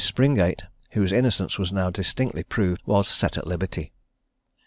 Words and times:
Springate, 0.03 0.63
whose 0.93 1.11
innocence 1.11 1.59
was 1.59 1.71
now 1.71 1.91
distinctly 1.91 2.43
proved, 2.43 2.81
was 2.87 3.07
set 3.07 3.37
at 3.37 3.45
liberty. 3.45 3.91